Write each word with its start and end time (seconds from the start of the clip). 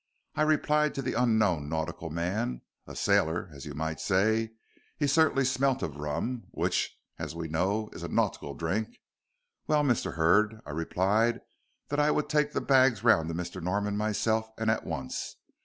I 0.33 0.41
replied 0.41 0.95
to 0.95 1.03
the 1.03 1.13
unknown 1.13 1.69
nautical 1.69 2.09
man 2.09 2.63
a 2.87 2.95
sailor 2.95 3.51
as 3.53 3.67
you 3.67 3.75
might 3.75 3.99
say; 3.99 4.49
he 4.97 5.05
certainly 5.05 5.45
smelt 5.45 5.83
of 5.83 5.97
rum, 5.97 6.45
which, 6.49 6.97
as 7.19 7.35
we 7.35 7.47
know, 7.47 7.87
is 7.93 8.01
a 8.01 8.07
nautical 8.07 8.55
drink 8.55 8.97
well, 9.67 9.83
Mr. 9.83 10.15
Hurd, 10.15 10.59
I 10.65 10.71
replied 10.71 11.41
that 11.89 11.99
I 11.99 12.09
would 12.09 12.29
take 12.29 12.51
the 12.53 12.61
bags 12.61 13.03
round 13.03 13.27
to 13.29 13.35
Mr. 13.35 13.61
Norman 13.61 13.95
myself 13.95 14.49
and 14.57 14.71
at 14.71 14.87
once. 14.87 15.35